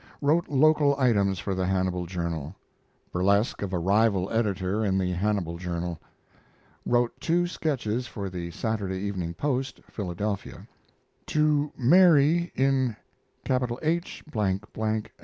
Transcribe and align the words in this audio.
Wrote 0.19 0.47
local 0.49 0.99
items 0.99 1.37
for 1.37 1.53
the 1.53 1.67
Hannibal 1.67 2.07
Journal. 2.07 2.55
Burlesque 3.11 3.61
of 3.61 3.71
a 3.71 3.77
rival 3.77 4.31
editor 4.31 4.83
in 4.83 4.97
the 4.97 5.11
Hannibal 5.11 5.59
Journal. 5.59 5.99
Wrote 6.87 7.11
two 7.21 7.45
sketches 7.45 8.07
for 8.07 8.27
The 8.27 8.49
Sat. 8.49 8.81
Eve. 8.81 9.35
Post 9.37 9.79
(Philadelphia). 9.91 10.67
To 11.27 11.71
MARY 11.77 12.51
IN 12.55 12.95
H 13.47 14.21
l. 14.33 15.03